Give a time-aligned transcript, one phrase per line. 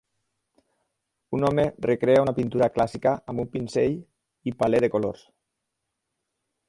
[1.37, 3.99] Un home recrea una pintura clàssica amb un pinzell
[4.43, 5.23] i palet de colors